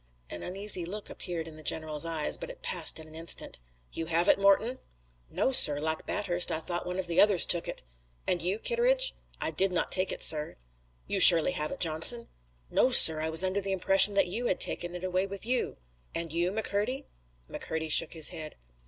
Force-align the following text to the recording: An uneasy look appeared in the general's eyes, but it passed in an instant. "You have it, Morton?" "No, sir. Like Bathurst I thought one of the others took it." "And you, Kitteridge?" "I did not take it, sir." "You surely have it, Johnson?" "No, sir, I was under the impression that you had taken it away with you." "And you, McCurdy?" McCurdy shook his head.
An 0.31 0.41
uneasy 0.41 0.83
look 0.83 1.11
appeared 1.11 1.47
in 1.47 1.57
the 1.57 1.61
general's 1.61 2.05
eyes, 2.05 2.35
but 2.35 2.49
it 2.49 2.63
passed 2.63 2.97
in 2.97 3.07
an 3.07 3.13
instant. 3.13 3.59
"You 3.93 4.07
have 4.07 4.27
it, 4.27 4.39
Morton?" 4.39 4.79
"No, 5.29 5.51
sir. 5.51 5.79
Like 5.79 6.07
Bathurst 6.07 6.51
I 6.51 6.59
thought 6.59 6.87
one 6.87 6.97
of 6.97 7.05
the 7.05 7.21
others 7.21 7.45
took 7.45 7.67
it." 7.67 7.83
"And 8.25 8.41
you, 8.41 8.57
Kitteridge?" 8.57 9.13
"I 9.39 9.51
did 9.51 9.71
not 9.71 9.91
take 9.91 10.11
it, 10.11 10.23
sir." 10.23 10.55
"You 11.05 11.19
surely 11.19 11.51
have 11.51 11.69
it, 11.71 11.79
Johnson?" 11.79 12.29
"No, 12.71 12.89
sir, 12.89 13.21
I 13.21 13.29
was 13.29 13.43
under 13.43 13.61
the 13.61 13.73
impression 13.73 14.15
that 14.15 14.25
you 14.25 14.47
had 14.47 14.59
taken 14.59 14.95
it 14.95 15.03
away 15.03 15.27
with 15.27 15.45
you." 15.45 15.77
"And 16.15 16.33
you, 16.33 16.49
McCurdy?" 16.51 17.05
McCurdy 17.47 17.91
shook 17.91 18.13
his 18.13 18.29
head. 18.29 18.55